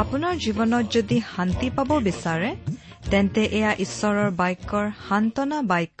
[0.00, 2.50] আপোনাৰ জীৱনত যদি শান্তি পাব বিচাৰে
[3.10, 6.00] তেন্তে এয়া ঈশ্বৰৰ বাক্যৰ সান্তনা বাক্য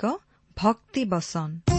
[0.56, 1.69] ভক্তি বচন।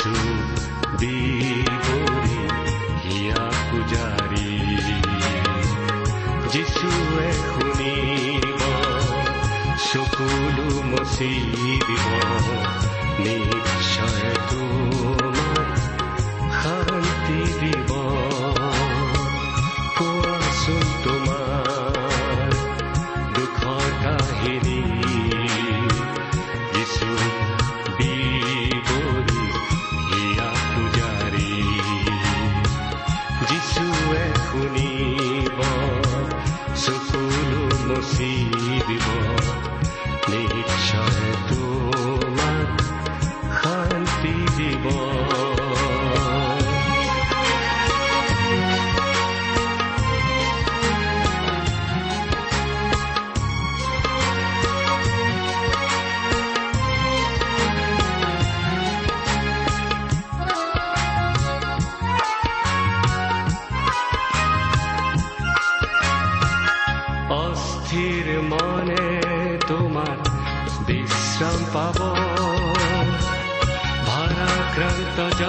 [0.00, 0.12] যিছু
[0.96, 2.38] দিবৰি
[3.02, 4.52] হিয়া পূজাৰী
[6.52, 8.60] যিছুৱে শুনিব
[9.84, 11.32] চকুলো মচি
[11.86, 12.06] দিব
[13.20, 15.29] নিশ্চয় তোমাক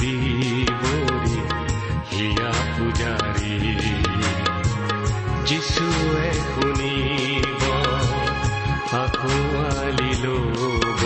[0.00, 1.38] বিবৰি
[2.10, 3.54] হিয়া পূজাৰী
[5.46, 7.62] যিছুৱে শুনিব
[8.94, 11.00] আঁকোৱালি ল'ব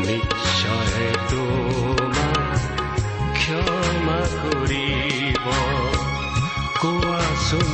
[0.00, 2.60] নিশ্চয় তোমাক
[3.34, 5.46] ক্ষমা কৰিব
[6.80, 7.68] কোৱাচোন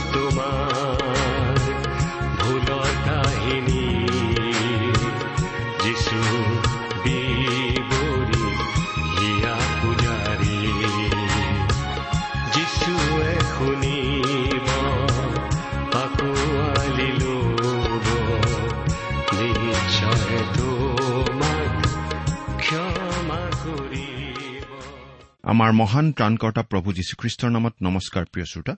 [25.48, 28.76] আমাৰ মহান ত্ৰাণকৰ্তা প্ৰভু যীশুখ্ৰীষ্টৰ নামত নমস্কাৰ প্ৰিয় শ্ৰোতা।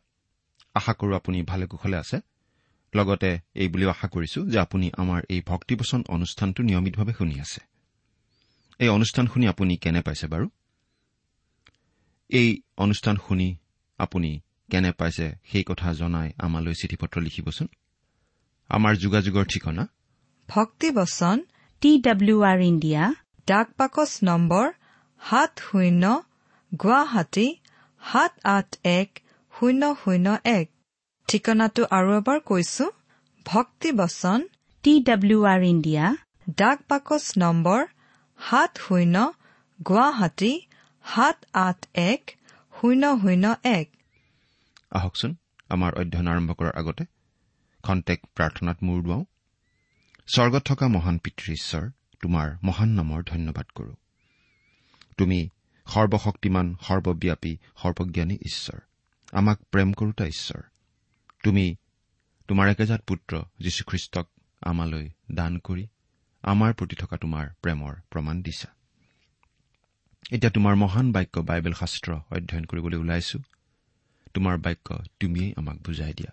[0.74, 2.20] আশা কৰো আপুনি ভালে কুশলে আছে।
[2.94, 7.60] লগতে এই বুলিও আশা কৰিছো যে আপুনি আমাৰ এই ভক্তিবচন অনুষ্ঠানটো নিয়মিতভাৱে শুনি আছে।
[8.78, 10.48] এই অনুষ্ঠান শুনি আপুনি কেনে পাইছে বাৰু?
[12.28, 13.56] এই অনুষ্ঠান শুনি
[13.98, 14.40] আপুনি
[14.70, 17.66] কেনে পাইছে সেই কথা জনাই আমালৈ চিঠি পত্ৰ লিখিবচোন।
[18.68, 19.88] আমাৰ যোগাযোগৰ ঠিকনা?
[20.48, 21.44] ভক্তিবচন
[21.80, 23.14] টি ডাব্লিউ আৰ ইণ্ডিয়া
[23.46, 24.72] ডাক পাকচ নম্বৰ
[25.20, 26.22] সাত শূন্য
[26.72, 27.46] গুৱাহাটী
[28.02, 29.08] সাত আঠ এক
[29.52, 30.66] শূন্য শূন্য এক।
[31.28, 32.84] ঠিকনাটো আৰু এবাৰ কৈছো
[33.46, 34.40] ভক্তি বচন
[34.82, 36.04] টি ডাব্লিউ আৰ ইণ্ডিয়া।
[36.56, 37.80] ডাক পাকচ নম্বৰ
[38.38, 39.16] সাত শূন্য
[39.86, 40.52] গুৱাহাটী
[41.04, 42.22] সাত আঠ এক
[42.80, 43.88] শূন্য শূন্য এক।
[44.90, 45.30] আহকচোন
[45.70, 47.04] আমাৰ অধ্যয়ন আৰম্ভ কৰাৰ আগতে
[47.84, 49.24] খন্তেক প্ৰাৰ্থনাত মূৰ দুৱাওঁ।
[50.34, 51.84] স্বৰ্গত থকা মহান পিতৃ ঈশ্বৰ
[52.22, 53.92] তোমাৰ মহান নামৰ ধন্যবাদ কৰো।
[55.18, 55.48] তুমি
[55.94, 58.78] সৰ্বশক্তিমান সৰ্বব্যাপী সৰ্বজ্ঞানী ঈশ্বৰ।
[59.32, 60.62] আমাক প্ৰেম কৰোতা ঈশ্বৰ।
[61.42, 61.76] তুমি
[62.48, 64.28] তোমাৰ একেজাত পুত্ৰ যীশুখ্ৰীষ্টক
[64.60, 65.86] আমালৈ দান কৰি
[66.42, 68.68] আমাৰ প্ৰতি থকা তোমাৰ প্ৰেমৰ প্ৰমাণ দিছা।
[70.32, 73.38] এতিয়া তোমাৰ মহান বাক্য বাইবেল শাস্ত্ৰ অধ্যয়ন কৰিবলৈ ওলাইছো।
[74.34, 76.32] তোমাৰ বাক্য তুমিয়েই আমাক বুজাই দিয়া।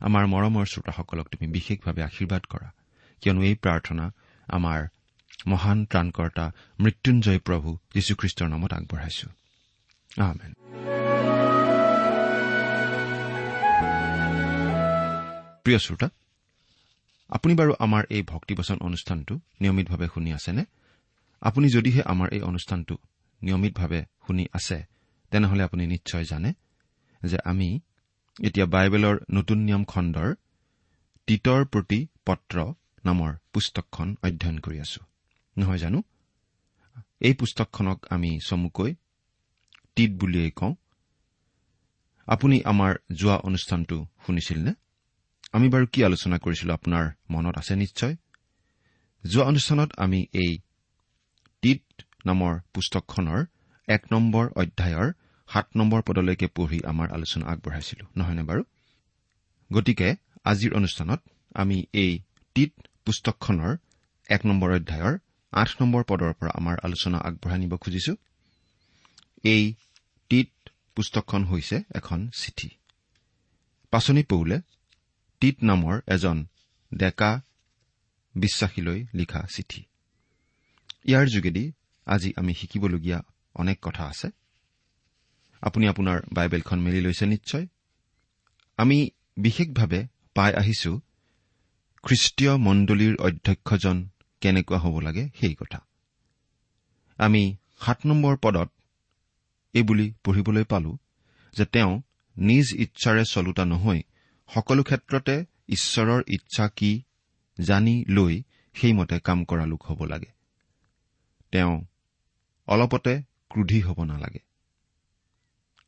[0.00, 2.72] আমাৰ মৰমৰ শ্ৰোতাসকলক তুমি বিশেষভাৱে আশীৰ্বাদ কৰা।
[3.20, 4.12] কিয়নো এই প্ৰাৰ্থনা
[4.48, 4.86] আমাৰ
[5.46, 9.28] মহান ত্ৰাণকৰ্তা মৃত্যুঞ্জয় প্ৰভু যীশুখ্ৰীষ্টৰ নামত আগবঢ়াইছো।
[15.64, 16.08] প্ৰিয় শ্ৰোতা
[17.28, 20.64] আপুনি বাৰু আমাৰ এই ভক্তিবচন অনুষ্ঠানটো নিয়মিতভাৱে শুনি আছেনে?
[21.40, 22.96] আপুনি যদিহে আমাৰ এই অনুষ্ঠানটো
[23.42, 24.86] নিয়মিতভাৱে শুনি আছে
[25.30, 26.52] তেনেহলে আপুনি নিশ্চয় জানে
[27.24, 27.80] যে আমি
[28.42, 30.34] এতিয়া বাইবেলৰ নতুন নিয়ম খণ্ডৰ
[31.26, 32.72] তীতৰ প্ৰতি পত্ৰ
[33.04, 35.13] নামৰ পুস্তকখন অধ্যয়ন কৰি আছো।
[35.58, 36.02] নহয় জানো?
[37.20, 38.94] এই পুস্তকখনক আমি চমুকৈ
[39.96, 40.74] তীত বুলিয়েই কওঁ।
[42.28, 43.96] আপুনি আমাৰ যোৱা অনুষ্ঠানটো
[44.26, 44.72] শুনিছিল নে
[45.52, 48.14] আমি বাৰু কি আলোচনা কৰিছিলো আপোনাৰ মনত আছে নিশ্চয়?
[49.24, 50.58] যোৱা অনুষ্ঠানত আমি এই
[51.62, 51.82] তীত
[52.26, 53.40] নামৰ পুস্তকখনৰ
[53.88, 55.12] এক নম্বৰ অধ্যায়ৰ
[55.48, 58.62] সাত নম্বৰ পদলৈকে পঢ়ি আমাৰ আলোচনা আগবঢ়াইছিলো নহয়নে বাৰু?
[59.72, 60.08] গতিকে
[60.44, 61.20] আজিৰ অনুষ্ঠানত
[61.54, 62.12] আমি এই
[62.54, 62.72] তীত
[63.04, 63.76] পুস্তকখনৰ
[64.28, 65.18] এক নম্বৰ অধ্যায়ৰ
[65.54, 68.16] আঠ নম্বৰ পদৰ পৰা আমাৰ আলোচনা আগবঢ়াই নিব খুজিছো।
[69.42, 69.74] এই
[70.28, 72.68] তীত পুস্তকখন হৈছে এখন চিঠি।
[73.90, 74.60] পাচনি পৌলে
[75.40, 76.46] তীত নামৰ এজন
[76.96, 77.40] ডেকা
[78.34, 79.84] বিশ্বাসীলৈ লিখা চিঠি।
[81.04, 81.72] ইয়াৰ যোগেদি
[82.06, 83.22] আজি আমি শিকিবলগীয়া
[83.54, 84.28] অনেক কথা আছে।
[85.60, 87.66] আপুনি আপোনাৰ বাইবেলখন মেলি লৈছে নিশ্চয়।
[88.76, 91.00] আমি বিশেষভাৱে পাই আহিছো
[92.02, 94.08] খ্ৰীষ্টীয় মণ্ডলীৰ অধ্যক্ষজন
[94.44, 95.80] কেনেকুৱা হ'ব লাগে সেই কথা।
[97.18, 97.42] আমি
[97.80, 98.68] সাত নম্বৰ পদত
[99.74, 100.92] এইবুলি পঢ়িবলৈ পালো
[101.56, 101.92] যে তেওঁ
[102.36, 104.00] নিজ ইচ্ছাৰে চলোতা নহৈ
[104.48, 106.90] সকলো ক্ষেত্ৰতে ঈশ্বৰৰ ইচ্ছা কি
[107.60, 108.42] জানি লৈ
[108.74, 110.30] সেইমতে কাম কৰা লোক হ'ব লাগে।
[111.50, 111.74] তেওঁ
[112.66, 114.42] অলপতে ক্ৰোধী হ'ব নালাগে।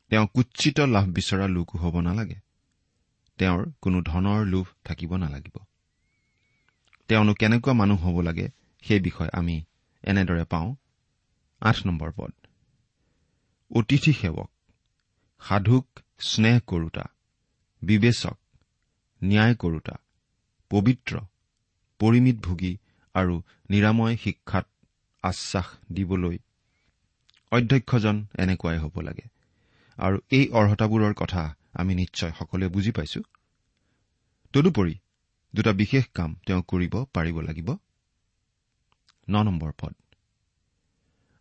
[0.09, 2.39] তেওঁ কুৎচিত লাভ বিচৰা লোকো হ'ব নালাগে।
[3.37, 5.57] তেওঁৰ কোনো ধনৰ লোভ থাকিব নালাগিব।
[7.09, 8.47] তেওঁনো কেনেকুৱা মানুহ হ'ব লাগে
[8.83, 9.55] সেই বিষয়ে আমি
[10.03, 10.75] এনেদৰে পাওঁ।
[11.61, 12.31] আঠ নম্বৰ পদ।
[13.71, 14.49] অতিথি সেৱক
[15.41, 15.85] সাধুক
[16.19, 17.05] স্নেহ কৰোতা
[17.81, 18.37] বিবেচক
[19.23, 19.95] ন্যায় কৰোতা
[20.71, 21.13] পবিত্ৰ
[21.99, 22.73] পৰিমিত ভোগী
[23.15, 23.35] আৰু
[23.69, 24.65] নিৰাময় শিক্ষাত
[25.23, 26.37] আশ্বাস দিবলৈ
[27.51, 29.25] অধ্যক্ষজন এনেকুৱাই হ'ব লাগে।
[29.97, 31.43] আৰু এই অৰ্হতাবোৰৰ কথা
[31.73, 33.21] আমি নিশ্চয় সকলোৱে বুজি পাইছো।
[34.53, 34.95] তদুপৰি
[35.53, 37.69] দুটা বিশেষ কাম তেওঁ কৰিব পাৰিব লাগিব।
[39.27, 39.93] ন নম্বৰ পদ।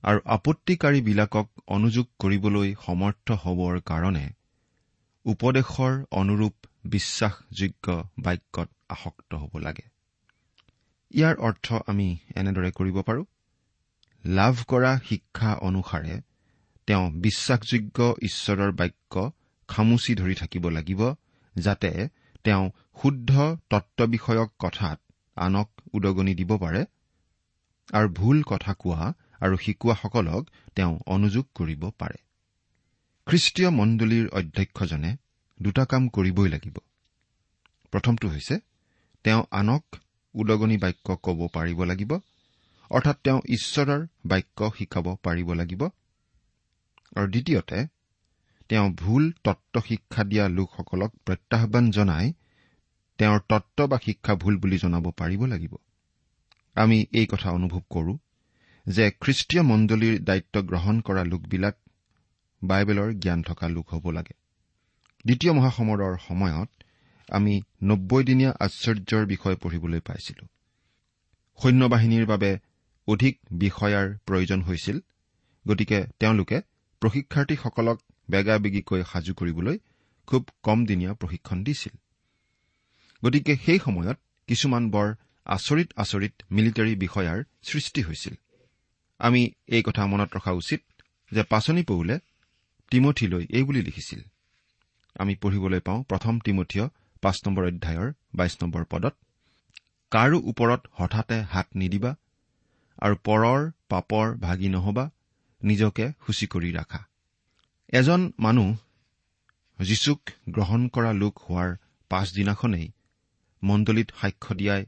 [0.02, 4.26] আৰু আপত্তিকাৰীবিলাকক অনুযোগ কৰিবলৈ সমৰ্থ হ'বৰ কাৰণে
[5.26, 6.54] উপদেশৰ অনুৰূপ
[6.86, 7.86] বিশ্বাসযোগ্য
[8.18, 9.86] বাক্যত আসক্ত হ'ব লাগে।
[11.14, 13.25] ইয়াৰ অৰ্থ আমি এনেদৰে কৰিব পাৰো।
[14.25, 16.20] লাভ কৰা শিক্ষা অনুসাৰে
[16.88, 19.14] তেওঁ বিশ্বাসযোগ্য ঈশ্বৰৰ বাক্য
[19.68, 21.00] খামুচি ধৰি থাকিব লাগিব
[21.54, 22.08] যাতে
[22.46, 22.64] তেওঁ
[23.02, 23.30] শুদ্ধ
[23.70, 24.98] তত্ব বিষয়ক কথাত
[25.36, 26.82] আনক উদগনি দিব পাৰে
[27.88, 29.08] আৰু ভুল কথা কোৱা
[29.40, 30.42] আৰু শিকোৱাসকলক
[30.74, 32.18] তেওঁ অনুযোগ কৰিব পাৰে।
[33.26, 35.10] খ্ৰীষ্টীয় মণ্ডলীৰ অধ্যক্ষজনে
[35.60, 36.76] দুটা কাম কৰিবই লাগিব।
[37.92, 38.56] প্ৰথমটো হৈছে
[39.24, 39.84] তেওঁ আনক
[40.34, 42.10] উদগনি বাক্য ক'ব পাৰিব লাগিব
[42.90, 45.82] অৰ্থাৎ তেওঁ ঈশ্বৰৰ বাক্য শিকাব পাৰিব লাগিব।
[47.16, 47.78] আৰু দ্বিতীয়তে
[48.68, 52.32] তেওঁ ভুল তত্ব শিক্ষা দিয়া লোকসকলক প্ৰত্যাহান জনাই
[53.18, 55.76] তেওঁৰ তত্ব বা শিক্ষা ভুল বুলি জনাব পাৰিব লাগিব।
[56.76, 58.18] আমি এই কথা অনুভৱ কৰো
[58.87, 61.76] যে খ্ৰীষ্টীয় মণ্ডলীৰ দায়িত্ব গ্ৰহণ কৰা লোকবিলাক
[62.62, 64.35] বাইবেলৰ জ্ঞান থকা লোক হ'ব লাগে।
[65.25, 66.70] দ্বিতীয় মহাসমৰৰ সময়ত
[67.28, 70.46] আমি নব্বৈ দিনীয়া আশ্চৰ্যৰ বিষয়ে পঢ়িবলৈ পাইছিলো।
[71.62, 72.58] সৈন্যবাহিনীৰ বাবে
[73.08, 75.00] অধিক বিষয়াৰ প্ৰয়োজন হৈছিল
[75.68, 76.61] গতিকে তেওঁলোকে
[77.00, 77.99] প্ৰশিক্ষাৰ্থীসকলক
[78.30, 79.76] বেগাবেগিকৈ সাজু কৰিবলৈ
[80.26, 81.95] খুব কমদিনীয়া প্ৰশিক্ষণ দিছিল।
[83.25, 84.18] গতিকে সেই সময়ত
[84.49, 85.14] কিছুমান বৰ
[85.47, 88.35] আচৰিত আচৰিত মিলিটাৰী বিষয়াৰ সৃষ্টি হৈছিল।
[89.18, 90.80] আমি এই কথা মনত ৰখা উচিত
[91.33, 92.18] যে পাচনি পৌলে
[92.90, 94.21] তিমঠিলৈ এই বুলি লিখিছিল।
[95.16, 96.88] আমি পঢ়িবলৈ পাওঁ প্ৰথম তিমঠীয়
[97.23, 99.14] পাঁচ নম্বৰ অধ্যায়ৰ বাইশ নম্বৰ পদত
[100.11, 102.12] কাৰো ওপৰত হঠাতে হাত নিদিবা
[102.99, 105.11] আৰু পৰৰ পাপৰ ভাগি নহবা
[105.62, 107.00] নিজকে সূচী কৰি ৰাখা।
[107.88, 108.76] এজন মানুহ
[109.83, 111.76] যীচুক গ্ৰহণ কৰা লোক হোৱাৰ
[112.09, 112.93] পাছদিনাখনেই
[113.62, 114.87] মণ্ডলীত সাক্ষ্য দিয়াই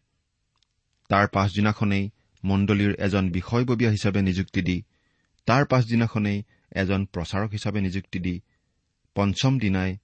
[1.08, 2.10] তাৰ পাছদিনাখনেই
[2.44, 4.82] মণ্ডলীৰ এজন বিষয়ববীয়া হিচাপে নিযুক্তি দি
[5.46, 8.40] তাৰ পাছদিনাখনেই এজন প্ৰচাৰক হিচাপে নিযুক্তি দি
[9.14, 9.96] পঞ্চম দিনাই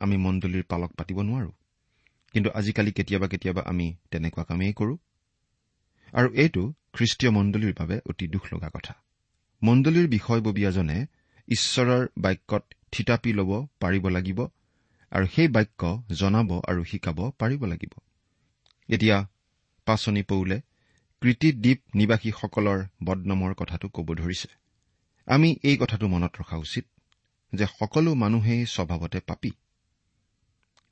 [0.00, 1.52] আমি মণ্ডলীৰ পালক পাতিব নোৱাৰো।
[2.32, 4.98] কিন্তু আজিকালি কেতিয়াবা কেতিয়াবা আমি তেনেকুৱা কামেই কৰো।
[6.12, 8.94] আৰু এইটো খ্ৰীষ্টীয় মণ্ডলীৰ বাবে অতি দুখ লগা কথা।
[9.62, 11.06] মণ্ডলীৰ বিষয়ববীয়াজনে
[11.48, 14.40] ঈশ্বৰৰ বাক্যত থিতাপি ল'ব পাৰিব লাগিব
[15.12, 17.92] আৰু সেই বাক্য জনাব আৰু শিকাব পাৰিব লাগিব।
[18.88, 19.28] এতিয়া
[19.86, 20.60] পাচনি পৌলে
[21.22, 24.48] কৃতিদ্বীপ নিবাসীসকলৰ বদনামৰ কথাটো ক'ব ধৰিছে।
[25.26, 26.84] আমি এই কথাটো মনত ৰখা উচিত
[27.54, 29.50] যে সকলো মানুহেই স্বভাৱতে পাপী।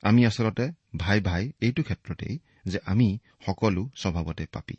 [0.01, 4.75] আমি আচলতে ভাই ভাই এইটো ক্ষেত্ৰতেই যে আমি সকলো স্বভাৱতে পাপী।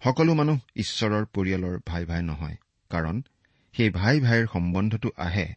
[0.00, 2.56] সকলো মানুহ ঈশ্বৰৰ পৰিয়ালৰ ভাই ভাই নহয়
[2.90, 3.22] কাৰণ
[3.76, 5.54] সেই ভাই ভাইৰ সম্বন্ধটো আহে।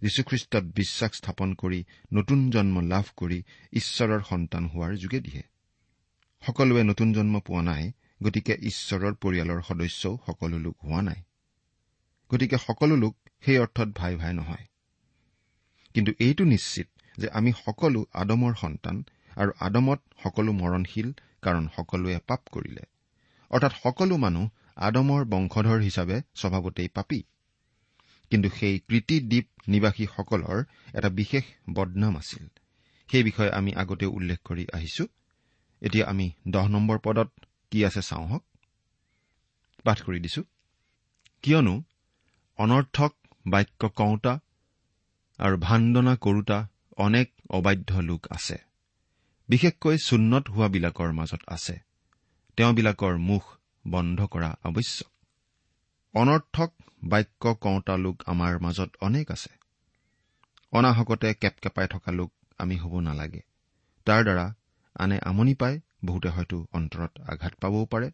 [0.00, 5.42] যীশুখ্ৰীষ্টত বিশ্বাস স্থাপন কৰি নতুন জন্ম লাভ কৰি ঈশ্বৰৰ সন্তান হোৱাৰ যোগেদিহে।
[6.46, 11.22] সকলোৱে নতুন জন্ম পোৱা নাই গতিকে ঈশ্বৰৰ পৰিয়ালৰ সদস্যও সকলো লোক হোৱা নাই।
[12.34, 14.66] গতিকে সকলো লোক সেই অৰ্থত ভাই ভাই নহয়।
[15.94, 19.04] কিন্তু এইটো নিশ্চিত যে আমি সকলো আদমৰ সন্তান
[19.36, 22.82] আৰু আদমত সকলো মৰণশীল কাৰণ সকলোৱে পাপ কৰিলে।
[23.50, 27.22] অৰ্থাৎ সকলো মানুহ আদমৰ বংশধৰ হিচাপে স্বভাৱতেই পাপী।
[28.30, 32.46] কিন্তু সেই কৃতি দ্বীপ নিবাসীসকলৰ এটা বিশেষ বদনাম আছিল।
[33.10, 35.06] সেই বিষয়ে আমি আগতেও উল্লেখ কৰি আহিছো।
[35.82, 37.30] এতিয়া আমি দহ নম্বৰ পদত
[37.70, 38.44] কি আছে চাওঁ হওক।
[39.84, 40.42] পাঠ কৰি দিছো।
[41.42, 41.82] কিয়নো
[42.58, 43.14] অনৰ্থক
[43.46, 44.40] বাক্য কওঁতা
[45.38, 48.58] আৰু ভাণ্ডনা কৰোতা অনেক অবাধ্য লোক আছে।
[49.48, 51.78] বিশেষকৈ চুন্নত হোৱাবিলাকৰ মাজত আছে।
[52.56, 53.44] তেওঁবিলাকৰ মুখ
[53.88, 55.17] বন্ধ কৰা আৱশ্যক।
[56.20, 56.70] অনৰ্থক
[57.04, 59.50] বাক্য কওঁতা লোক আমাৰ মাজত অনেক আছে।
[60.72, 63.42] অনাহকতে কেপকেপাই থকা লোক আমি হ'ব নালাগে।
[64.06, 64.54] তাৰ দ্বাৰা
[64.94, 68.10] আনে আমনি পায় বহুতে হয়তো অন্তৰত আঘাত পাবও পাৰে।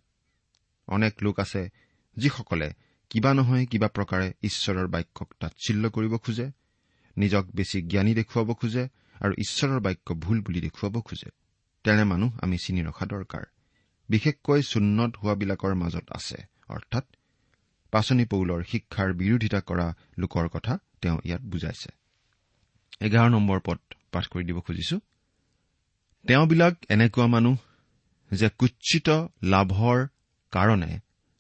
[0.89, 1.69] অনেক লোক আছে
[2.17, 2.69] যিসকলে
[3.11, 6.51] কিবা নহয় কিবা প্ৰকাৰে ঈশ্বৰৰ বাক্যক তাৎচিল্য কৰিব খোজে
[7.17, 8.85] নিজক বেছি জ্ঞানী দেখুৱাব খোজে
[9.21, 11.31] আৰু ঈশ্বৰৰ বাক্য ভুল বুলি দেখুৱাব খোজে।
[11.85, 13.45] তেনে মানুহ আমি চিনি ৰখা দৰকাৰ।
[14.09, 17.05] বিশেষকৈ চুন্নত হোৱাবিলাকৰ মাজত আছে অৰ্থাৎ
[17.95, 19.87] পাচনি পৌলৰ শিক্ষাৰ বিৰোধিতা কৰা
[20.19, 21.91] লোকৰ কথা তেওঁ ইয়াত বুজাইছে।
[23.01, 23.79] এঘাৰ নম্বৰ পদ
[24.13, 24.97] পাঠ কৰি দিব খুজিছো।
[26.25, 27.57] তেওঁবিলাক এনেকুৱা মানুহ
[28.31, 29.09] যে কুৎসিত
[29.43, 29.99] লাভৰ
[30.53, 30.93] কাৰণে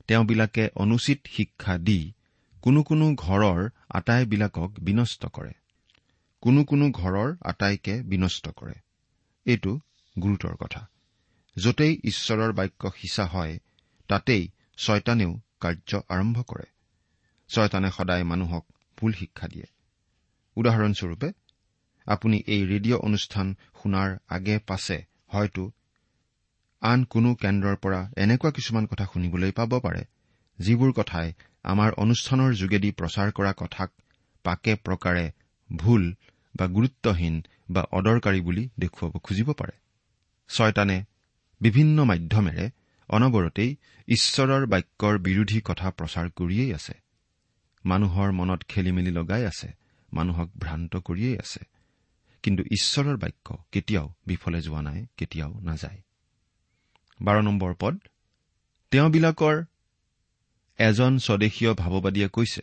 [0.08, 2.00] তেওঁবিলাকে অনুচিত শিক্ষা দি
[2.62, 5.52] কোনো কোনো ঘৰৰ আটাইবিলাকক বিনষ্ট কৰে।
[6.42, 8.76] কোনো কোনো ঘৰৰ আটাইকে বিনষ্ট কৰে।
[9.46, 9.72] এইটো
[10.16, 10.82] গুৰুতৰ কথা।
[11.56, 13.54] য'তেই ঈশ্বৰৰ বাক্য সিঁচা হয়
[14.08, 14.44] তাতেই
[14.78, 15.32] ছয়তানেও
[15.64, 16.66] কাৰ্য আৰম্ভ কৰে।
[17.50, 18.64] ছয়তানে সদায় মানুহক
[18.98, 19.66] ভুল শিক্ষা দিয়ে।
[20.56, 21.28] উদাহৰণস্বৰূপে
[22.06, 23.46] আপুনি এই ৰেডিঅ' অনুষ্ঠান
[23.78, 25.64] শুনাৰ আগে পাছে হয়তো
[26.82, 30.02] আন কোনো কেন্দ্ৰৰ পৰা এনেকুৱা কিছুমান কথা শুনিবলৈ পাব পাৰে
[30.58, 31.28] যিবোৰ কথাই
[31.64, 33.90] আমাৰ অনুষ্ঠানৰ যোগেদি প্ৰচাৰ কৰা কথাক
[34.44, 35.24] পাকে প্ৰকাৰে
[35.70, 36.02] ভুল
[36.54, 37.36] বা গুৰুত্বহীন
[37.70, 39.74] বা অদৰকাৰী বুলি দেখুৱাব খুজিব পাৰে।
[40.50, 40.98] ছয়তানে
[41.60, 42.64] বিভিন্ন মাধ্যমেৰে
[43.10, 43.76] অনবৰতেই
[44.08, 46.94] ঈশ্বৰৰ বাক্যৰ বিৰোধী কথা প্ৰচাৰ কৰিয়েই আছে।
[47.84, 49.68] মানুহৰ মনত খেলি মেলি লগাই আছে
[50.12, 51.62] মানুহক ভ্ৰান্ত কৰিয়েই আছে।
[52.42, 56.00] কিন্তু ঈশ্বৰৰ বাক্য কেতিয়াও বিফলে যোৱা নাই কেতিয়াও নাযায়।
[57.20, 57.94] বাৰ নম্বৰ পদ
[58.92, 59.56] তেওঁবিলাকৰ
[60.78, 62.62] এজন স্বদেশীয় ভাৱবাদীয়ে কৈছে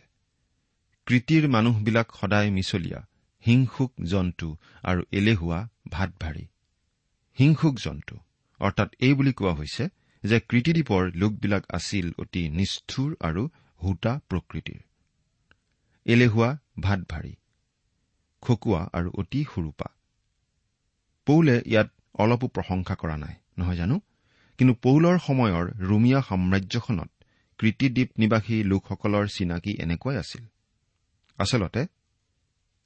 [1.06, 3.00] কৃতিৰ মানুহবিলাক সদায় মিছলীয়া
[3.46, 4.48] হিংসুক জন্তু
[4.82, 6.44] আৰু এলেহুৱা ভাত ভাৰী
[7.38, 8.16] হিংসুক জন্তু
[8.60, 9.84] অৰ্থাৎ এই বুলি কোৱা হৈছে
[10.24, 13.48] যে কৃতিদ্বীপৰ লোকবিলাক আছিল অতি নিষ্ঠুৰ আৰু
[13.82, 14.80] হোতা প্ৰকৃতিৰ।
[16.04, 17.34] এলেহুৱা ভাত ভাৰী
[18.42, 19.88] খকুৱা আৰু অতি সুৰূপা।
[21.26, 24.00] পৌলে ইয়াত অলপো প্ৰশংসা কৰা নাই নহয় জানো?
[24.58, 27.10] কিন্তু পৌলৰ সময়ৰ ৰুমিয়া সাম্ৰাজ্যখনত
[27.58, 30.44] কৃতিদ্বীপ নিবাসী লোকসকলৰ চিনাকি এনেকুৱাই আছিল।
[31.38, 31.86] আচলতে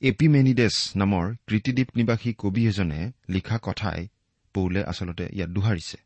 [0.01, 4.09] এপিমেনিডেছ নামৰ কৃতিদ্বীপ নিবাসী কবি এজনে লিখা কথাই
[4.55, 6.06] পৌলে আচলতে ইয়াত দোহাৰিছে।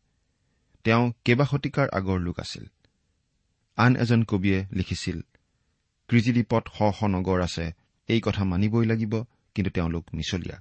[0.84, 2.64] তেওঁ কেইবা শতিকাৰ আগৰ লোক আছিল।
[3.78, 5.18] আন এজন কবিয়ে লিখিছিল
[6.08, 7.66] কৃতিদ্বীপত শ শ নগৰ আছে
[8.08, 9.14] এই কথা মানিবই লাগিব
[9.54, 10.58] কিন্তু তেওঁলোক মিছলীয়া।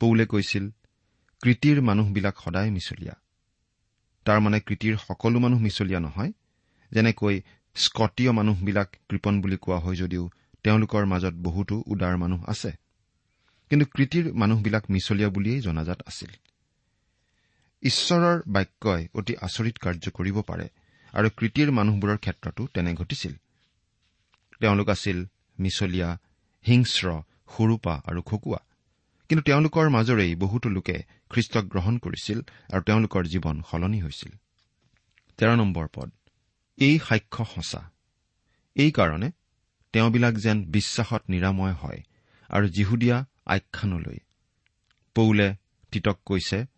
[0.00, 0.64] পৌলে কৈছিল
[1.42, 3.14] কৃতিৰ মানুহবিলাক সদায় মিছলীয়া।
[4.26, 6.32] তাৰমানে কৃতিৰ সকলো মানুহ মিছলীয়া নহয়
[6.92, 7.36] যেনেকৈ
[7.74, 10.24] স্কটীয় মানুহবিলাক কৃপণ বুলি কোৱা হয় যদিও
[10.64, 12.70] তেওঁলোকৰ মাজত বহুতো উদাৰ মানুহ আছে।
[13.70, 16.30] কিন্তু কৃতিৰ মানুহবিলাক মিছলীয়া বুলিয়েই জনাজাত আছিল।
[17.82, 20.68] ঈশ্বৰৰ বাক্যই অতি আচৰিত কাৰ্য কৰিব পাৰে
[21.12, 23.34] আৰু কৃতিৰ মানুহবোৰৰ ক্ষেত্ৰতো তেনে ঘটিছিল।
[24.60, 25.24] তেওঁলোক আছিল
[25.58, 26.18] মিছলীয়া
[26.66, 27.22] হিংস্ৰ
[27.56, 28.58] সৰুপা আৰু খকুৱা।
[29.28, 32.40] কিন্তু তেওঁলোকৰ মাজৰেই বহুতো লোকে খ্ৰীষ্টক গ্ৰহণ কৰিছিল
[32.72, 34.32] আৰু তেওঁলোকৰ জীৱন সলনি হৈছিল।
[35.36, 36.10] তেৰ নম্বৰ পদ।
[36.76, 37.90] এই সাক্ষ্য সঁচা।
[38.74, 39.30] এইকাৰণে
[39.92, 42.02] তেওঁবিলাক যেন বিশ্বাসত নিৰাময় হয়
[42.48, 44.18] আৰু জিহুদীয়া আখ্যানলৈ।
[45.14, 45.54] পৌলে
[45.90, 46.75] তিতক কৈছে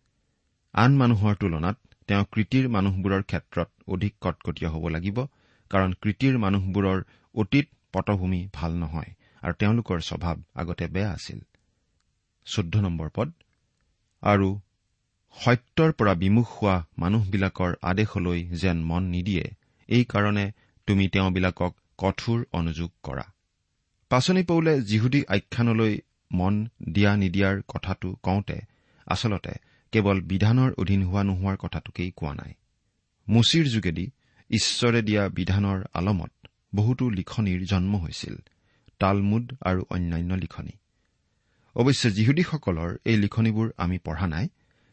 [0.73, 5.17] আন মানুহৰ তুলনাত তেওঁ কৃতিৰ মানুহবোৰৰ ক্ষেত্ৰত অধিক কটকটীয়া হ'ব লাগিব
[5.71, 6.99] কাৰণ কৃতিৰ মানুহবোৰৰ
[7.35, 9.11] অতীত পটভূমি ভাল নহয়
[9.41, 11.39] আৰু তেওঁলোকৰ স্বভাৱ আগতে বেয়া আছিল।
[14.23, 14.49] আৰু
[15.37, 19.45] সত্যৰ পৰা বিমুখ হোৱা মানুহবিলাকৰ আদেশলৈ যেন মন নিদিয়ে
[19.89, 20.45] এইকাৰণে
[20.87, 23.25] তুমি তেওঁবিলাকক কঠোৰ অনুযোগ কৰা।
[24.09, 25.93] পাচনি পৌলে যিহুদী আখ্যানলৈ
[26.31, 26.53] মন
[26.91, 28.57] দিয়া নিদিয়াৰ কথাটো কওঁতে
[29.07, 29.53] আচলতে
[29.91, 32.53] কেৱল বিধানৰ অধীন হোৱা নোহোৱাৰ কথাটোকেই কোৱা নাই।
[33.27, 34.11] মুচিৰ যোগেদি
[34.49, 36.31] ঈশ্বৰে দিয়া বিধানৰ আলমত
[36.75, 38.35] বহুতো লিখনিৰ জন্ম হৈছিল
[38.99, 40.71] তালমুদ আৰু অন্যান্য লিখনি।
[41.75, 44.47] অৱশ্যে যিহুদীসকলৰ এই লিখনিবোৰ আমি পঢ়া নাই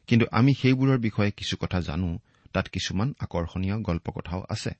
[0.07, 2.19] কিন্তু আমি সেইবোৰৰ বিষয়ে কিছু কথা জানো
[2.53, 4.71] তাত কিছুমান আকৰ্ষণীয় গল্প কথাও আছে।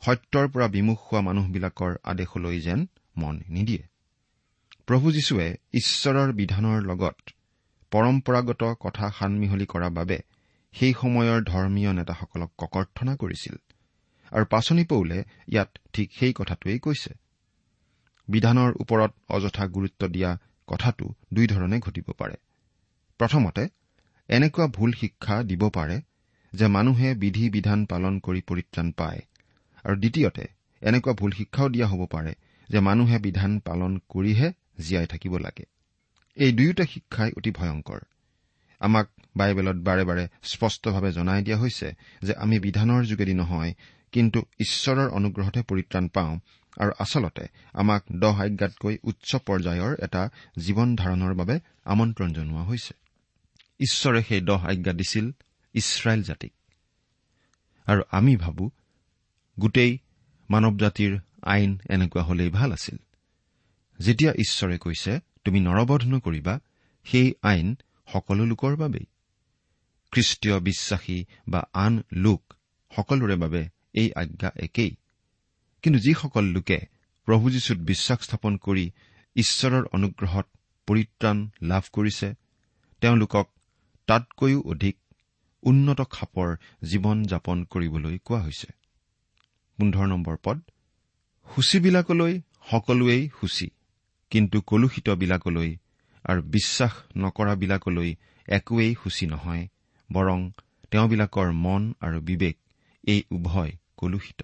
[0.00, 2.86] সত্যৰ পৰা বিমুখ হোৱা মানুহবিলাকৰ আদেশলৈ যেন
[3.16, 3.82] মন নিদিয়ে।
[4.86, 7.16] প্ৰভু যীশুৱে ঈশ্বৰৰ বিধানৰ লগত
[7.92, 10.18] পৰম্পৰাগত কথা সানমিহলি কৰাৰ বাবে
[10.74, 13.56] সেই সময়ৰ ধৰ্মীয় নেতাসকলক ককৰ্থনা কৰিছিল।
[14.32, 17.14] আৰু পাচনি পৌলে ইয়াত ঠিক সেই কথাটোৱেই কৈছে।
[18.28, 22.36] বিধানৰ ওপৰত অযথা গুৰুত্ব দিয়া কথাটো দুই ধৰণে ঘটিব পাৰে।
[23.18, 23.68] প্ৰথমতে
[24.28, 26.00] এনেকুৱা ভুল শিক্ষা দিব পাৰে
[26.52, 29.20] যে মানুহে বিধি বিধান পালন কৰি পৰিত্ৰাণ পায়।
[29.84, 30.44] আৰু দ্বিতীয়তে
[30.82, 32.34] এনেকুৱা ভুল শিক্ষাও দিয়া হ'ব পাৰে
[32.68, 35.64] যে মানুহে বিধান পালন কৰিহে জীয়াই থাকিব লাগে।
[36.36, 38.00] এই দুয়োটা শিক্ষাই অতি ভয়ংকৰ।
[38.80, 43.74] আমাক বাইবেলত বাৰে বাৰে স্পষ্টভাৱে জনাই দিয়া হৈছে যে আমি বিধানৰ যোগেদি নহয়
[44.12, 46.38] কিন্তু ঈশ্বৰৰ অনুগ্ৰহতে পৰিত্ৰাণ পাওঁ
[46.78, 52.94] আৰু আচলতে আমাক দহ আজ্ঞাতকৈ উচ্চ পৰ্যায়ৰ এটা জীৱন ধাৰণৰ বাবে আমন্ত্ৰণ জনোৱা হৈছে।
[53.80, 55.30] ঈশ্বৰে সেই দহ আজ্ঞা দিছিল
[55.74, 56.52] ইছৰাইল জাতিক।
[57.86, 58.70] আৰু আমি ভাবো
[59.60, 59.98] গোটেই
[60.50, 62.98] মানৱ জাতিৰ আইন এনেকুৱা হলেই ভাল আছিল।
[63.98, 66.58] যেতিয়া ঈশ্বৰে কৈছে তুমি নৰবধ নকৰিবা
[67.04, 67.74] সেই আইন
[68.12, 69.06] সকলো লোকৰ বাবেই।
[70.12, 72.54] খ্ৰীষ্টীয় বিশ্বাসী বা আন লোক
[72.96, 74.96] সকলোৰে বাবে এই আজ্ঞা একেই।
[75.82, 76.78] কিন্তু যিসকল লোকে
[77.24, 78.90] প্ৰভু যীশুত বিশ্বাস স্থাপন কৰি
[79.36, 80.46] ঈশ্বৰৰ অনুগ্ৰহত
[80.86, 82.34] পৰিত্ৰাণ লাভ কৰিছে
[83.00, 83.46] তেওঁলোকক
[84.06, 84.96] তাতকৈও অধিক
[85.62, 88.66] উন্নত খাপৰ জীৱন যাপন কৰিবলৈ কোৱা হৈছে।
[89.78, 90.60] পোন্ধৰ নম্বৰ পদ
[91.54, 93.70] সূচীবিলাকলৈ সকলোৱেই সূচী।
[94.36, 95.70] কিন্তু কলুষিতবিলাকলৈ
[96.24, 98.10] আৰু বিশ্বাস নকৰাবিলাকলৈ
[98.48, 99.68] একোৱেই সূচী নহয়
[100.12, 100.50] বৰং
[100.90, 102.56] তেওঁবিলাকৰ মন আৰু বিবেক
[103.04, 104.40] এই উভয় কলুষিত।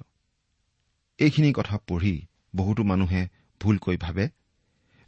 [1.18, 2.26] এইখিনি কথা পঢ়ি
[2.56, 3.28] বহুতো মানুহে
[3.60, 4.28] ভুলকৈ ভাবে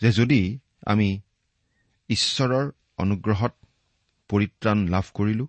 [0.01, 0.41] যে যদি
[0.87, 1.21] আমি
[2.09, 3.53] ঈশ্বৰৰ অনুগ্ৰহত
[4.29, 5.47] পৰিত্ৰাণ লাভ কৰিলো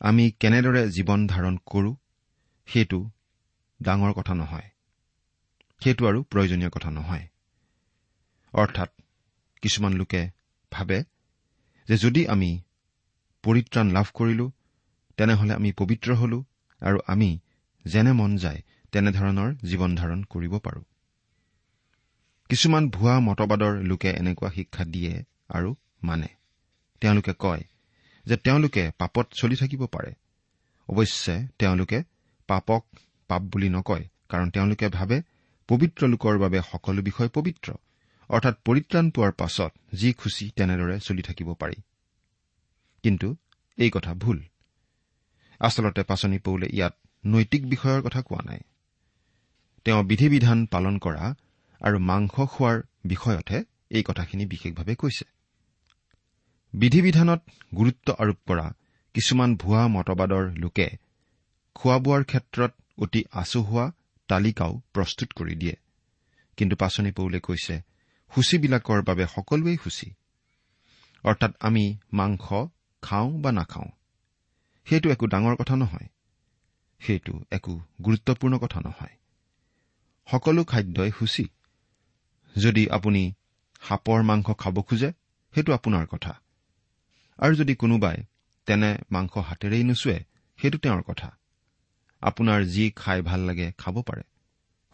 [0.00, 1.96] আমি কেনেদৰে জীৱন ধাৰণ কৰো
[2.68, 3.10] সেইটো
[3.82, 4.68] ডাঙৰ কথা নহয়।
[5.80, 7.31] সেইটো আৰু প্ৰয়োজনীয় কথা নহয়।
[8.54, 8.90] অৰ্থাৎ
[9.62, 10.30] কিছুমান লোকে
[10.72, 10.98] ভাবে
[11.88, 12.50] যে যদি আমি
[13.44, 14.46] পৰিত্ৰাণ লাভ কৰিলো
[15.16, 16.44] তেনেহলে আমি পবিত্ৰ হলো
[16.82, 17.38] আৰু আমি
[17.84, 18.62] যেনে মন যায়
[18.92, 20.82] তেনেধৰণৰ জীৱন ধাৰণ কৰিব পাৰো।
[22.50, 26.28] কিছুমান ভুৱা মতবাদৰ লোকে এনেকুৱা শিক্ষা দিয়ে আৰু মানে।
[27.00, 27.64] তেওঁলোকে কয়
[28.26, 30.12] যে তেওঁলোকে পাপত চলি থাকিব পাৰে।
[30.88, 32.02] অৱশ্যে তেওঁলোকে
[32.46, 32.82] পাপক
[33.28, 35.22] পাপ বুলি নকয় কাৰণ তেওঁলোকে ভাবে
[35.68, 37.72] পবিত্ৰ লোকৰ বাবে সকলো বিষয় পবিত্ৰ।
[38.32, 41.74] অৰ্থাৎ পৰিত্ৰাণ পোৱাৰ পাছত যি খুচি তেনেদৰে চলি থাকিব পাৰি।
[43.02, 43.36] কিন্তু
[43.78, 44.42] এই কথা ভুল।
[45.60, 46.94] আচলতে পাচনি পৌলে ইয়াত
[47.26, 48.60] নৈতিক বিষয়ৰ কথা কোৱা নাই।
[49.84, 51.34] তেওঁ বিধি বিধান পালন কৰা
[51.80, 55.24] আৰু মাংস খোৱাৰ বিষয়তহে এই কথাখিনি বিশেষভাৱে কৈছে।
[56.74, 57.40] বিধি বিধানত
[57.76, 58.74] গুৰুত্ব আৰোপ কৰা
[59.14, 60.88] কিছুমান ভুৱা মতবাদৰ লোকে
[61.74, 63.92] খোৱা বোৱাৰ ক্ষেত্ৰত অতি আচহুৱা
[64.28, 65.76] তালিকাও প্ৰস্তুত কৰি দিয়ে।
[66.56, 67.91] কিন্তু পাচনি পৌলে কৈছে
[68.34, 70.08] সূচীবিলাকৰ বাবে সকলোৱেই সূচী
[71.24, 72.44] অৰ্থাৎ আমি মাংস
[73.02, 73.90] খাওঁ বা নাখাওঁ
[74.86, 76.08] সেইটো একো ডাঙৰ কথা নহয়
[77.00, 77.72] সেইটো একো
[78.04, 79.14] গুৰুত্বপূৰ্ণ কথা নহয়।
[80.26, 81.44] সকলো খাদ্যই সূচী
[82.54, 83.22] যদি আপুনি
[83.80, 85.12] সাপৰ মাংস খাব খোজে
[85.54, 86.32] সেইটো আপোনাৰ কথা।
[87.38, 88.16] আৰু যদি কোনোবাই
[88.66, 90.18] তেনে মাংস হাতেৰেই নোচোৱে
[90.58, 91.28] সেইটো তেওঁৰ কথা।
[92.22, 94.22] আপোনাৰ যি খাই ভাল লাগে খাব পাৰে।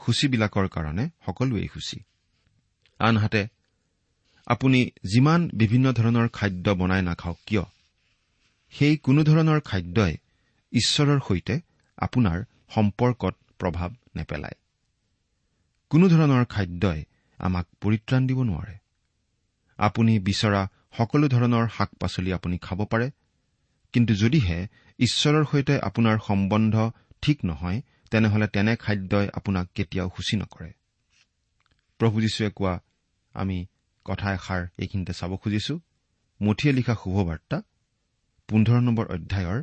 [0.00, 1.98] সূচীবিলাকৰ কাৰণে সকলোৱেই সূচী
[2.98, 3.46] আনহাতে
[4.46, 7.62] আপুনি যিমান বিভিন্ন ধৰণৰ খাদ্য বনাই নাখাওক কিয়
[8.70, 10.16] সেই কোনো ধৰণৰ খাদ্যই
[10.72, 11.60] ঈশ্বৰৰ সৈতে
[11.98, 14.56] আপোনাৰ সম্পৰ্কত প্ৰভাৱ নেপেলায়।
[15.90, 17.04] কোনো ধৰণৰ খাদ্যই
[17.38, 18.76] আমাক পৰিত্ৰাণ দিব নোৱাৰে।
[19.78, 23.10] আপুনি বিচৰা সকলো ধৰণৰ শাক পাচলি আপুনি খাব পাৰে
[23.92, 24.66] কিন্তু যদিহে
[24.98, 26.90] ঈশ্বৰৰ সৈতে আপোনাৰ সম্বন্ধ
[27.22, 27.80] ঠিক নহয়
[28.10, 30.72] তেনেহলে তেনে খাদ্যই আপোনাক কেতিয়াও সূচী নকৰে।
[31.98, 32.80] প্ৰভু যীশুৱে কোৱা
[33.42, 33.58] আমি
[34.06, 35.74] কথা এষাৰ এইখিনিতে চাব খুজিছো।
[36.40, 37.58] মুঠিয়ে লিখা শুভবাৰ্তা
[38.48, 39.60] পোন্ধৰ নম্বৰ অধ্যায়ৰ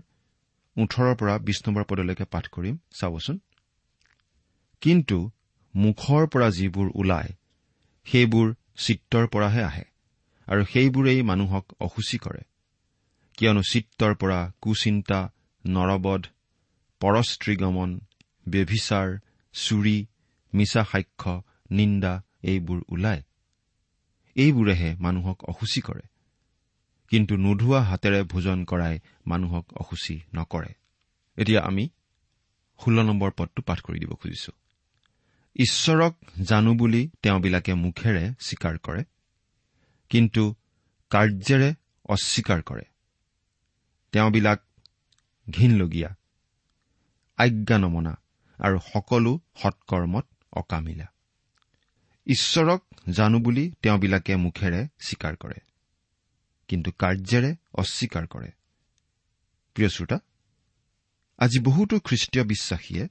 [0.76, 3.38] ওঠৰৰ পৰা বিশ নম্বৰ পদলৈকে পাঠ কৰিম চাবচোন।
[4.82, 5.18] কিন্তু
[5.74, 7.32] মুখৰ পৰা যিবোৰ ওলায়
[8.08, 9.86] সেইবোৰ চিত্ৰৰ পৰাহে আহে
[10.48, 12.44] আৰু সেইবোৰেই মানুহক অসুচী কৰে।
[13.38, 15.20] কিয়নো চিত্তৰ পৰা কুচিন্তা
[15.66, 16.22] নৰবধ
[17.02, 17.90] পৰস্ত্ৰীগমন
[18.48, 19.08] ব্যভিচাৰ
[19.56, 19.98] চুৰি
[20.54, 21.34] মিছা সাক্ষ্য
[21.72, 23.22] নিন্দা এইবোৰ ওলায়।
[24.36, 26.02] এইবোৰেহে মানুহক অসুচী কৰে।
[27.10, 30.74] কিন্তু নোধোৱা হাতেৰে ভোজন কৰাই মানুহক অসুচী নকৰে।
[31.38, 31.90] এতিয়া আমি
[32.80, 34.52] ষোল্ল নম্বৰ পদটো পাঠ কৰি দিব খুজিছো।
[35.56, 39.04] ঈশ্বৰক জানো বুলি তেওঁবিলাকে মুখেৰে স্বীকাৰ কৰে
[40.10, 40.56] কিন্তু
[41.10, 41.74] কাৰ্যেৰে
[42.06, 42.84] অস্বীকাৰ কৰে।
[44.12, 44.64] তেওঁবিলাক
[45.50, 46.16] ঘীনলগীয়া
[47.38, 48.18] আজ্ঞা নমনা
[48.58, 51.06] আৰু সকলো সৎকৰ্মত অকামিলা।
[52.28, 55.60] ঈশ্বৰক জানো বুলি তেওঁবিলাকে মুখেৰে স্বীকাৰ কৰে।
[56.68, 58.52] কিন্তু কাৰ্যেৰে অস্বীকাৰ কৰে।
[59.74, 60.20] প্ৰিয় শ্ৰোতা
[61.38, 63.08] আজি বহুতো খ্ৰীষ্টীয় বিশ্বাসীয়ে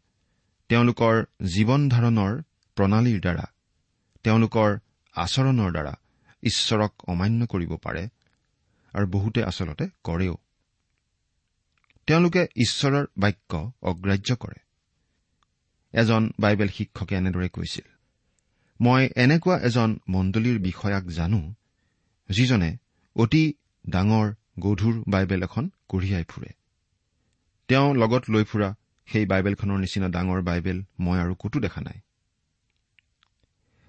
[0.68, 2.42] তেওঁলোকৰ জীৱন ধাৰণৰ
[2.74, 3.44] প্ৰণালীৰ দ্বাৰা
[4.22, 4.78] তেওঁলোকৰ
[5.12, 5.94] আচৰণৰ দ্বাৰা
[6.42, 8.08] ঈশ্বৰক অমান্য কৰিব পাৰে
[8.92, 10.36] আৰু বহুতে আচলতে কৰেও।
[12.06, 14.60] তেওঁলোকে ঈশ্বৰৰ বাক্য অগ্ৰাহ্য কৰে।
[15.92, 17.93] এজন বাইবেল শিক্ষকে এনেদৰে কৈছিল
[18.80, 21.54] মই এনেকুৱা এজন মণ্ডলীৰ বিষয়াক জানো
[22.28, 22.76] যিজনে
[23.16, 23.54] অতি
[23.88, 26.48] ডাঙৰ গধুৰ বাইবেল এখন কঢ়িয়াই ফুৰে।
[27.68, 28.74] তেওঁ লগত লৈ ফুৰা
[29.06, 31.98] সেই বাইবেলখনৰ নিচিনা ডাঙৰ বাইবেল মই আৰু কতো দেখা নাই।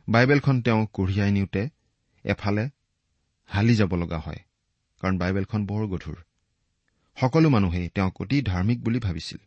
[0.07, 1.69] বাইবেলখন তেওঁ কঢ়িয়াই নিওঁতে
[2.23, 2.69] এফালে
[3.45, 4.39] হালি যাব লগা হয়
[4.99, 6.15] কাৰণ বাইবেলখন বৰ গধুৰ।
[7.21, 9.37] সকলো মানুহেই তেওঁক অতি ধাৰ্মিক বুলি ভাবিছিল।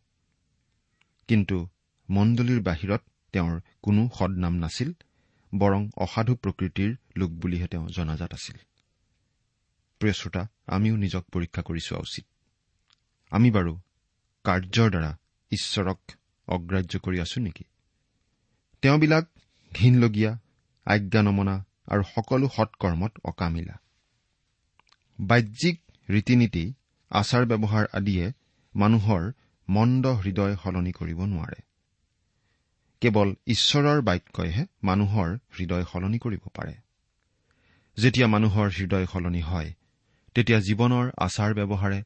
[1.29, 1.69] কিন্তু
[2.11, 4.93] মণ্ডলীৰ বাহিৰত তেওঁৰ কোনো সদনাম নাছিল।
[5.55, 8.57] বৰং অসাধু প্ৰকৃতিৰ লোক বুলিহে তেওঁ জনাজাত আছিল।
[9.99, 12.25] প্ৰিয় শ্ৰোতা আমিও নিজক পৰীক্ষা কৰি চোৱা উচিত।
[13.31, 13.81] আমি বাৰু
[14.45, 15.19] কাৰ্যৰ দ্বাৰা
[15.51, 15.99] ঈশ্বৰক
[16.49, 17.65] অগ্ৰাহ্য কৰি আছো নেকি?
[18.83, 19.27] তেওঁবিলাক
[19.75, 20.39] ঘীনলগীয়া
[20.85, 23.79] আজ্ঞা নমনা আৰু সকলো সৎকৰ্মত অকামিলা।
[25.21, 26.75] বাহ্যিক ৰীতি নীতি
[27.11, 28.33] আচাৰ ব্যৱহাৰ আদিয়ে
[28.75, 29.33] মানুহৰ
[29.69, 31.68] মন্দ হৃদয় সলনি কৰিব নোৱাৰে।
[33.03, 36.75] কেৱল ঈশ্বৰৰ বাক্যইহে মানুহৰ হৃদয় সলনি কৰিব পাৰে।
[37.97, 39.75] যেতিয়া মানুহৰ হৃদয় সলনি হয়
[40.35, 42.03] তেতিয়া জীৱনৰ আচাৰ ব্যৱহাৰে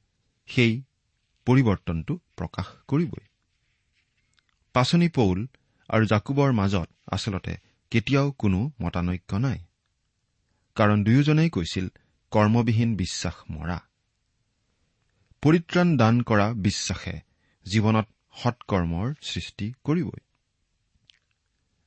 [0.49, 0.73] সেই
[1.47, 3.25] পৰিৱৰ্তনটো প্ৰকাশ কৰিবই।
[4.75, 5.47] পাচনি পৌল
[5.91, 7.55] আৰু জাকুবৰ মাজত আচলতে
[7.91, 9.59] কেতিয়াও কোনো মতানৈক্য নাই।
[10.77, 11.89] কাৰণ দুয়োজনেই কৈছিল
[12.33, 13.79] কৰ্মবিহীন বিশ্বাস মৰা।
[15.43, 17.15] পৰিত্ৰাণ দান কৰা বিশ্বাসে
[17.67, 18.07] জীৱনত
[18.43, 20.23] সৎকৰ্মৰ সৃষ্টি কৰিবই।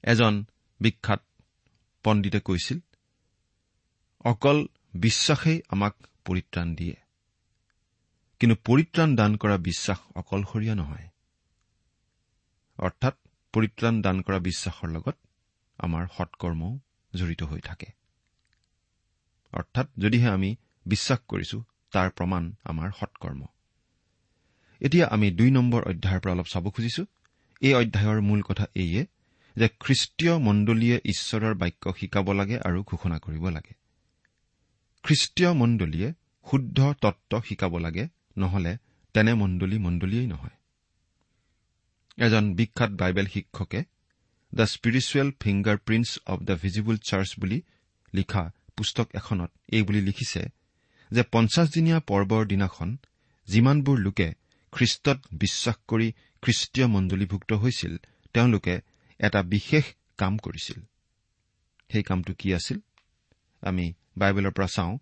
[0.05, 0.45] এজন
[0.79, 1.21] বিখ্যাত
[2.03, 2.79] পণ্ডিতে কৈছিল
[4.19, 6.95] অকল বিশ্বাসেই আমাক পৰিত্ৰাণ দিয়ে।
[8.39, 11.07] কিন্তু পৰিত্ৰাণ দান কৰা বিশ্বাস অকলশৰীয়া নহয়।
[12.77, 13.15] অৰ্থাৎ
[13.53, 15.17] পৰিত্ৰাণ দান কৰা বিশ্বাসৰ লগত
[15.77, 16.79] আমাৰ সৎকৰ্মও
[17.13, 17.87] জড়িত হৈ থাকে।
[19.51, 23.45] অৰ্থাৎ যদিহে আমি বিশ্বাস কৰিছো তাৰ প্ৰমাণ আমাৰ সৎকৰ্ম।
[24.79, 27.05] এতিয়া আমি দুই নম্বৰ অধ্যায়ৰ পৰা অলপ চাব খুজিছো।
[27.61, 29.05] এই অধ্যায়ৰ মূল কথা এইয়ে
[29.57, 33.73] যে খ্ৰীষ্টীয় মণ্ডলীয়ে ঈশ্বৰৰ বাক্য শিকাব লাগে আৰু ঘোষণা কৰিব লাগে।
[35.03, 36.09] খ্ৰীষ্টীয় মণ্ডলীয়ে
[36.47, 38.03] শুদ্ধ তত্ত্ব শিকাব লাগে
[38.37, 38.73] নহলে
[39.15, 40.57] তেনে মণ্ডলী মণ্ডলীয়েই নহয়।
[42.17, 43.79] এজন বিখ্যাত বাইবেল শিক্ষকে
[44.53, 45.27] the spiritual
[45.77, 47.57] fingerprints of the visible church বুলি
[48.13, 48.43] লিখা
[48.77, 50.41] পুস্তক এখনত এই বুলি লিখিছে
[51.11, 52.89] যে পঞ্চাছদিনীয়া পৰ্বৰ দিনাখন
[53.47, 54.27] যিমানবোৰ লোকে
[54.73, 56.07] খ্ৰীষ্টত বিশ্বাস কৰি
[56.43, 57.93] খ্ৰীষ্টীয় মণ্ডলীভুক্ত হৈছিল
[58.33, 58.75] তেওঁলোকে
[59.19, 59.83] এটা বিশেষ
[60.17, 60.83] কাম কৰিছিল।
[61.91, 62.79] সেই কামটো কি আছিল?
[63.61, 64.97] আমি বাইবেলৰ পৰা চাওঁ।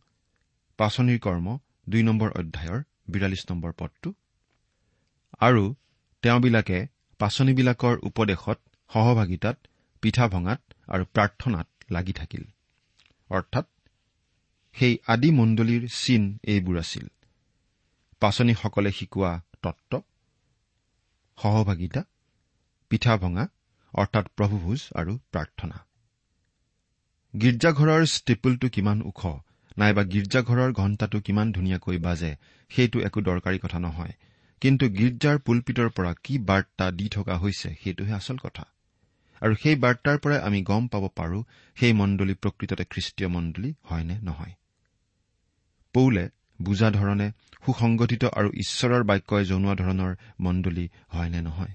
[0.77, 4.13] পাচনিৰ কৰ্ম দুই নম্বৰ অধ্যায়ৰ বিৰাল্লিছ নম্বৰ পদটো।
[5.39, 5.75] আৰু
[6.21, 6.87] তেওঁবিলাকে
[7.19, 8.59] পাচনিবিলাকৰ উপদেশত
[8.93, 9.57] সহভাগিতাত
[10.01, 12.43] পিঠা ভঙাত আৰু প্ৰাৰ্থনাত লাগি থাকিল।
[13.29, 13.65] অৰ্থাৎ
[14.73, 17.07] সেই আদি মণ্ডলীৰ চিন এইবোৰ আছিল।
[18.19, 20.01] পাচনীসকলে শিকোৱা তত্ব
[21.37, 22.03] সহভাগিতা
[22.89, 23.47] পিঠা ভঙা
[23.93, 25.77] অৰ্থাৎ প্ৰভুভোজ আৰু প্ৰাৰ্থনা।
[27.33, 29.21] গীৰ্জাঘৰৰ ষ্টিপুলটো কিমান ওখ
[29.77, 32.35] নাইবা গীৰ্জাঘৰৰ ঘণ্টাটো কিমান ধুনীয়াকৈ বাজে
[32.71, 34.13] সেইটো একো দৰকাৰী কথা নহয়।
[34.61, 38.65] কিন্তু গীৰ্জাৰ পুলপিতৰ পৰা কি বাৰ্তা দি থকা হৈছে সেইটোহে আচল কথা।
[39.41, 41.43] আৰু সেই বাৰ্তাৰ পৰাই আমি গম পাব পাৰো
[41.77, 44.53] সেই মণ্ডলী প্ৰকৃততে খ্ৰীষ্টীয় মণ্ডলী হয় নে নহয়।
[45.93, 46.29] পৌলে
[46.61, 47.31] বুজা ধৰণে
[47.65, 51.73] সুসংগঠিত আৰু ঈশ্বৰৰ বাক্যই জনোৱা ধৰণৰ মণ্ডলী হয় নে নহয়?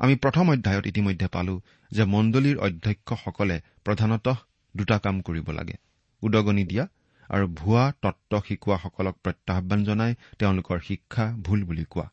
[0.00, 4.36] আমি প্ৰথম অধ্যায়ত ইতিমধ্যে পালো যে মণ্ডলীৰ অধ্যক্ষসকলে প্ৰধানতঃ
[4.76, 5.74] দুটা কাম কৰিব লাগে
[6.22, 6.84] উদগনি দিয়া
[7.30, 12.10] আৰু ভুৱা তত্ব শিকোৱাসকলক প্ৰত্যাহান জনাই তেওঁলোকৰ শিক্ষা ভুল বুলি কোৱা।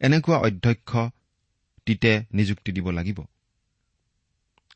[0.00, 0.90] এনেকুৱা অধ্যক্ষ
[1.86, 3.18] তিতে নিযুক্তি দিব লাগিব।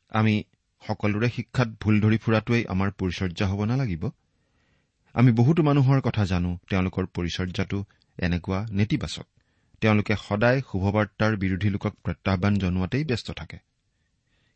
[0.09, 0.43] আমি
[0.83, 4.03] সকলোৰে শিক্ষাত ভুল ধৰি ফুৰাটোৱেই আমাৰ পৰিচৰ্যা হ'ব নালাগিব।
[5.15, 7.85] আমি বহুতো মানুহৰ কথা জানো তেওঁলোকৰ পৰিচৰ্যাটো
[8.17, 9.27] এনেকুৱা নেতিবাচক।
[9.81, 13.57] তেওঁলোকে সদায় শুভবাৰ্তাৰ বিৰোধী লোকক প্ৰত্যাহান জনোৱাতেই ব্যস্ত থাকে।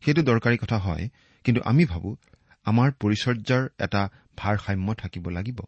[0.02, 1.04] সেইটো দৰকাৰী কথা হয়
[1.44, 2.10] কিন্তু আমি ভাবো
[2.66, 4.02] আমাৰ পৰিচৰ্যাৰ এটা
[4.36, 5.58] ভাৰসাম্য থাকিব লাগিব।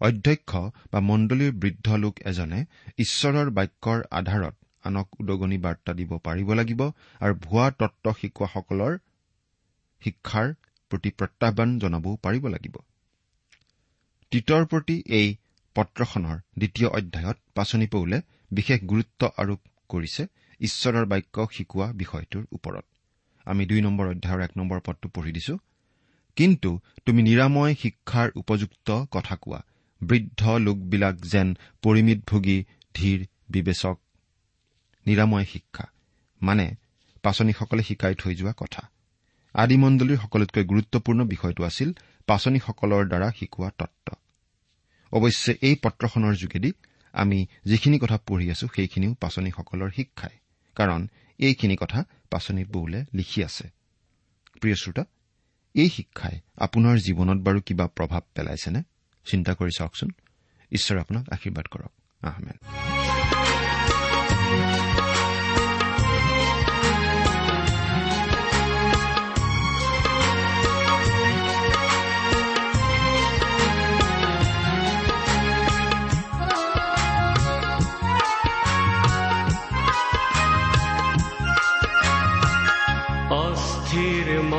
[0.00, 0.50] অধ্যক্ষ
[0.92, 2.60] বা মণ্ডলীৰ বৃদ্ধ লোক এজনে
[2.98, 6.80] ঈশ্বৰৰ বাক্যৰ আধাৰত আনক উদগনি বাৰ্তা দিব পাৰিব লাগিব
[7.20, 8.92] আৰু ভুৱা তত্ব শিকোৱাসকলৰ
[10.02, 10.48] শিক্ষাৰ
[10.90, 12.74] প্ৰতি প্ৰত্যাহান জনাবও পাৰিব লাগিব।
[14.32, 15.28] তীতৰ প্ৰতি এই
[15.76, 18.18] পত্ৰখনৰ দ্বিতীয় অধ্যায়ত পাচনি পৌলে
[18.52, 19.60] বিশেষ গুৰুত্ব আৰোপ
[19.90, 20.22] কৰিছে
[20.60, 22.84] ঈশ্বৰৰ বাক্য শিকোৱা বিষয়টোৰ ওপৰত।
[23.46, 25.54] আমি দুই নম্বৰ অধ্যায়ৰ এক নম্বৰ পদটো পঢ়ি দিছো।
[26.36, 26.70] কিন্তু
[27.06, 29.60] তুমি নিৰাময় শিক্ষাৰ উপযুক্ত কথা কোৱা
[30.00, 31.48] বৃদ্ধ লোকবিলাক যেন
[31.82, 32.58] পৰিমিত ভোগী
[32.94, 33.96] ধীৰ বিবেচক।
[35.06, 35.84] নিৰাময় শিক্ষা
[36.42, 36.66] মানে
[37.22, 38.82] পাচনীসকলে শিকাই থৈ যোৱা কথা।
[39.54, 41.88] আদিমণ্ডলীৰ সকলোতকৈ গুৰুত্বপূৰ্ণ বিষয়টো আছিল
[42.28, 44.06] পাচনীসকলৰ দ্বাৰা শিকোৱা তত্ব
[45.12, 46.70] অৱশ্যে এই পত্ৰখনৰ যোগেদি
[47.12, 50.38] আমি যিখিনি কথা পঢ়ি আছো সেইখিনিও পাচনীসকলৰ শিক্ষাই।
[50.74, 53.70] কাৰণ এইখিনি কথা পাচনি বৌলে লিখি আছে।
[54.60, 55.04] প্ৰিয় শ্ৰোতা
[55.74, 58.82] এই শিক্ষাই আপোনাৰ জীৱনত বাৰু কিবা প্ৰভাৱ পেলাইছেনে?
[59.24, 60.10] চিন্তা কৰি চাওকচোন।
[60.72, 63.01] ঈশ্বৰে আপোনাক আশীৰ্বাদ কৰক। আহমেদ